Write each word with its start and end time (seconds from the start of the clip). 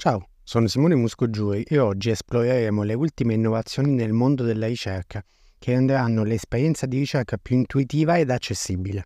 Ciao, 0.00 0.28
sono 0.42 0.66
Simone 0.66 0.94
Muscogiuri 0.94 1.62
e 1.64 1.78
oggi 1.78 2.08
esploreremo 2.08 2.84
le 2.84 2.94
ultime 2.94 3.34
innovazioni 3.34 3.92
nel 3.92 4.14
mondo 4.14 4.44
della 4.44 4.66
ricerca 4.66 5.22
che 5.58 5.72
renderanno 5.72 6.24
l'esperienza 6.24 6.86
di 6.86 6.96
ricerca 6.96 7.36
più 7.36 7.56
intuitiva 7.56 8.16
ed 8.18 8.30
accessibile. 8.30 9.04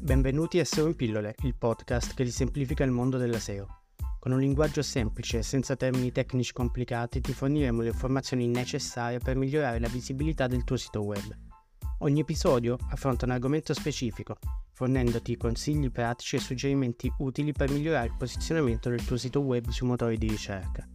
Benvenuti 0.00 0.60
a 0.60 0.64
SEO 0.64 0.86
in 0.86 0.96
pillole, 0.96 1.34
il 1.42 1.54
podcast 1.54 2.14
che 2.14 2.24
vi 2.24 2.30
semplifica 2.30 2.84
il 2.84 2.90
mondo 2.90 3.18
della 3.18 3.38
SEO. 3.38 3.82
Con 4.18 4.32
un 4.32 4.40
linguaggio 4.40 4.80
semplice 4.80 5.40
e 5.40 5.42
senza 5.42 5.76
termini 5.76 6.10
tecnici 6.10 6.54
complicati 6.54 7.20
ti 7.20 7.34
forniremo 7.34 7.82
le 7.82 7.88
informazioni 7.88 8.48
necessarie 8.48 9.18
per 9.18 9.36
migliorare 9.36 9.78
la 9.78 9.88
visibilità 9.88 10.46
del 10.46 10.64
tuo 10.64 10.78
sito 10.78 11.02
web. 11.02 11.52
Ogni 11.98 12.20
episodio 12.20 12.76
affronta 12.90 13.24
un 13.24 13.30
argomento 13.30 13.72
specifico, 13.72 14.36
fornendoti 14.72 15.36
consigli 15.36 15.90
pratici 15.90 16.36
e 16.36 16.40
suggerimenti 16.40 17.10
utili 17.18 17.52
per 17.52 17.70
migliorare 17.70 18.06
il 18.06 18.16
posizionamento 18.18 18.88
del 18.88 19.04
tuo 19.04 19.16
sito 19.16 19.40
web 19.40 19.68
sui 19.68 19.86
motori 19.86 20.18
di 20.18 20.28
ricerca. 20.28 20.86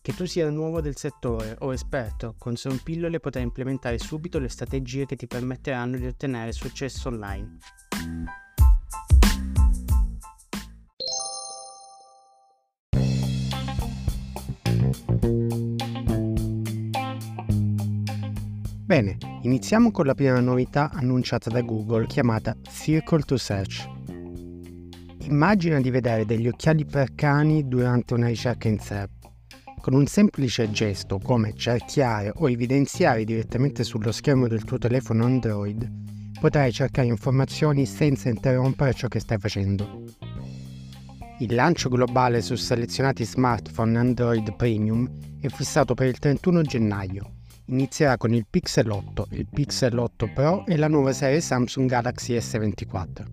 Che 0.00 0.14
tu 0.14 0.26
sia 0.26 0.50
nuovo 0.50 0.82
del 0.82 0.96
settore 0.96 1.56
o 1.60 1.72
esperto, 1.72 2.34
con 2.38 2.56
Son 2.56 2.78
Pillole 2.82 3.20
potrai 3.20 3.42
implementare 3.42 3.98
subito 3.98 4.38
le 4.38 4.48
strategie 4.48 5.06
che 5.06 5.16
ti 5.16 5.26
permetteranno 5.26 5.96
di 5.96 6.06
ottenere 6.06 6.52
successo 6.52 7.08
online. 7.08 7.56
Bene, 18.94 19.16
iniziamo 19.42 19.90
con 19.90 20.06
la 20.06 20.14
prima 20.14 20.38
novità 20.38 20.88
annunciata 20.92 21.50
da 21.50 21.62
Google 21.62 22.06
chiamata 22.06 22.56
Circle 22.62 23.22
to 23.22 23.36
Search. 23.36 23.88
Immagina 25.22 25.80
di 25.80 25.90
vedere 25.90 26.24
degli 26.24 26.46
occhiali 26.46 26.84
per 26.84 27.12
cani 27.16 27.66
durante 27.66 28.14
una 28.14 28.28
ricerca 28.28 28.68
in 28.68 28.78
SERP. 28.78 29.10
Con 29.80 29.94
un 29.94 30.06
semplice 30.06 30.70
gesto 30.70 31.18
come 31.18 31.54
cerchiare 31.56 32.30
o 32.36 32.48
evidenziare 32.48 33.24
direttamente 33.24 33.82
sullo 33.82 34.12
schermo 34.12 34.46
del 34.46 34.62
tuo 34.62 34.78
telefono 34.78 35.24
Android, 35.24 35.90
potrai 36.38 36.70
cercare 36.70 37.08
informazioni 37.08 37.86
senza 37.86 38.28
interrompere 38.28 38.94
ciò 38.94 39.08
che 39.08 39.18
stai 39.18 39.38
facendo. 39.38 40.04
Il 41.40 41.52
lancio 41.52 41.88
globale 41.88 42.40
su 42.42 42.54
selezionati 42.54 43.24
smartphone 43.24 43.98
Android 43.98 44.54
Premium 44.54 45.10
è 45.40 45.48
fissato 45.48 45.94
per 45.94 46.06
il 46.06 46.20
31 46.20 46.62
gennaio 46.62 47.33
inizierà 47.66 48.16
con 48.16 48.34
il 48.34 48.46
Pixel 48.48 48.90
8, 48.90 49.28
il 49.30 49.46
Pixel 49.50 49.96
8 49.96 50.30
Pro 50.34 50.66
e 50.66 50.76
la 50.76 50.88
nuova 50.88 51.12
serie 51.12 51.40
Samsung 51.40 51.88
Galaxy 51.88 52.36
S24. 52.36 53.24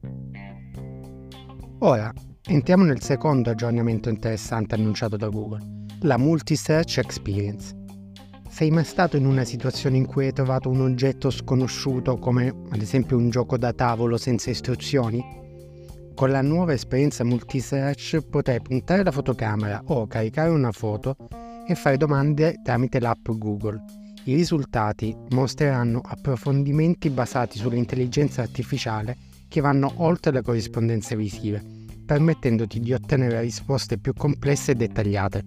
Ora, 1.80 2.14
entriamo 2.44 2.84
nel 2.84 3.02
secondo 3.02 3.50
aggiornamento 3.50 4.10
interessante 4.10 4.76
annunciato 4.76 5.18
da 5.18 5.28
Google, 5.28 5.86
la 6.02 6.18
Multi-Search 6.18 7.00
Experience. 7.00 7.76
Sei 8.50 8.70
mai 8.70 8.84
stato 8.84 9.18
in 9.18 9.26
una 9.26 9.44
situazione 9.44 9.98
in 9.98 10.06
cui 10.06 10.26
hai 10.26 10.34
trovato 10.34 10.70
un 10.70 10.82
oggetto 10.82 11.30
sconosciuto 11.30 12.18
come 12.18 12.54
ad 12.70 12.82
esempio 12.82 13.18
un 13.18 13.30
gioco 13.30 13.58
da 13.58 13.74
tavolo 13.74 14.18
senza 14.18 14.50
istruzioni? 14.50 15.40
Con 16.14 16.30
la 16.30 16.42
nuova 16.42 16.74
esperienza 16.74 17.24
multi-search 17.24 18.20
potrai 18.30 18.62
puntare 18.62 19.04
la 19.04 19.12
fotocamera 19.12 19.82
o 19.86 20.06
caricare 20.06 20.50
una 20.50 20.72
foto 20.72 21.16
e 21.66 21.76
fare 21.76 21.98
domande 21.98 22.60
tramite 22.62 23.00
l'app 23.00 23.30
Google 23.32 24.01
i 24.26 24.36
risultati 24.36 25.16
mostreranno 25.30 26.02
approfondimenti 26.04 27.10
basati 27.10 27.58
sull'intelligenza 27.58 28.42
artificiale 28.42 29.18
che 29.48 29.62
vanno 29.62 29.92
oltre 29.98 30.32
le 30.32 30.42
corrispondenze 30.42 31.16
visive, 31.16 31.64
permettendoti 32.06 32.80
di 32.80 32.94
ottenere 32.94 33.42
risposte 33.42 33.98
più 33.98 34.14
complesse 34.14 34.72
e 34.72 34.76
dettagliate. 34.76 35.44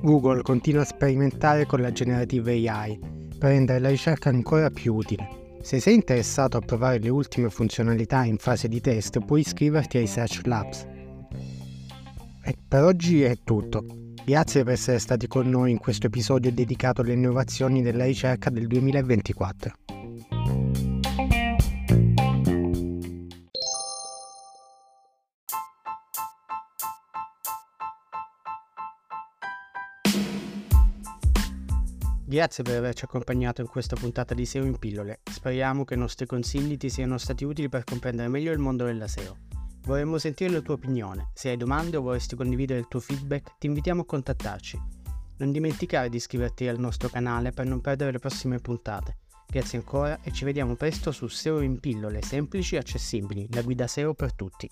Google 0.00 0.42
continua 0.42 0.82
a 0.82 0.86
sperimentare 0.86 1.66
con 1.66 1.80
la 1.80 1.90
generative 1.90 2.52
AI 2.68 2.98
per 3.36 3.50
rendere 3.50 3.80
la 3.80 3.88
ricerca 3.88 4.28
ancora 4.28 4.70
più 4.70 4.94
utile. 4.94 5.56
Se 5.62 5.80
sei 5.80 5.94
interessato 5.94 6.56
a 6.56 6.60
provare 6.60 6.98
le 6.98 7.08
ultime 7.08 7.50
funzionalità 7.50 8.24
in 8.24 8.38
fase 8.38 8.68
di 8.68 8.80
test, 8.80 9.18
puoi 9.24 9.40
iscriverti 9.40 9.98
ai 9.98 10.06
Search 10.06 10.46
Labs. 10.46 10.86
E 12.42 12.54
per 12.66 12.84
oggi 12.84 13.22
è 13.22 13.36
tutto. 13.42 14.07
Grazie 14.28 14.62
per 14.62 14.74
essere 14.74 14.98
stati 14.98 15.26
con 15.26 15.48
noi 15.48 15.70
in 15.70 15.78
questo 15.78 16.08
episodio 16.08 16.52
dedicato 16.52 17.00
alle 17.00 17.14
innovazioni 17.14 17.80
della 17.80 18.04
ricerca 18.04 18.50
del 18.50 18.66
2024. 18.66 19.72
Grazie 32.26 32.62
per 32.62 32.76
averci 32.76 33.04
accompagnato 33.06 33.62
in 33.62 33.66
questa 33.66 33.96
puntata 33.96 34.34
di 34.34 34.44
SEO 34.44 34.66
in 34.66 34.78
pillole. 34.78 35.20
Speriamo 35.24 35.86
che 35.86 35.94
i 35.94 35.96
nostri 35.96 36.26
consigli 36.26 36.76
ti 36.76 36.90
siano 36.90 37.16
stati 37.16 37.44
utili 37.44 37.70
per 37.70 37.84
comprendere 37.84 38.28
meglio 38.28 38.52
il 38.52 38.58
mondo 38.58 38.84
della 38.84 39.08
SEO. 39.08 39.47
Vorremmo 39.88 40.18
sentire 40.18 40.50
la 40.50 40.60
tua 40.60 40.74
opinione. 40.74 41.30
Se 41.32 41.48
hai 41.48 41.56
domande 41.56 41.96
o 41.96 42.02
vorresti 42.02 42.36
condividere 42.36 42.78
il 42.78 42.88
tuo 42.88 43.00
feedback, 43.00 43.56
ti 43.56 43.68
invitiamo 43.68 44.02
a 44.02 44.04
contattarci. 44.04 44.78
Non 45.38 45.50
dimenticare 45.50 46.10
di 46.10 46.18
iscriverti 46.18 46.68
al 46.68 46.78
nostro 46.78 47.08
canale 47.08 47.52
per 47.52 47.64
non 47.64 47.80
perdere 47.80 48.12
le 48.12 48.18
prossime 48.18 48.58
puntate. 48.58 49.16
Grazie 49.46 49.78
ancora 49.78 50.18
e 50.22 50.30
ci 50.30 50.44
vediamo 50.44 50.74
presto 50.74 51.10
su 51.10 51.26
SEO 51.26 51.62
in 51.62 51.80
pillole 51.80 52.20
semplici 52.20 52.74
e 52.74 52.78
accessibili, 52.80 53.48
la 53.52 53.62
guida 53.62 53.86
SEO 53.86 54.12
per 54.12 54.34
tutti. 54.34 54.68